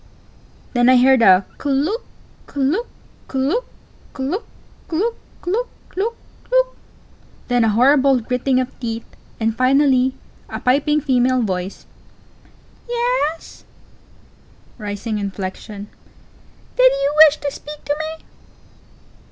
Then 0.73 0.89
I 0.89 0.97
heard 0.97 1.19
k 1.19 1.35
look, 1.63 2.05
k 2.51 2.59
look, 2.59 2.87
k'look 3.27 3.65
klook 4.15 4.47
klook 4.89 5.15
klook 5.41 5.67
look 5.95 6.17
look! 6.51 6.77
then 7.49 7.63
a 7.63 7.69
horrible 7.69 8.19
"gritting" 8.19 8.59
of 8.59 8.79
teeth, 8.79 9.05
and 9.39 9.55
finally 9.55 10.15
a 10.49 10.59
piping 10.59 11.01
female 11.01 11.43
voice: 11.43 11.85
Y 12.89 13.27
e 13.29 13.37
s? 13.37 13.63
(Rising 14.79 15.19
inflection.) 15.19 15.87
Did 16.77 16.91
you 16.91 17.13
wish 17.27 17.37
to 17.37 17.51
speak 17.51 17.85
to 17.85 17.95
me? 17.99 18.25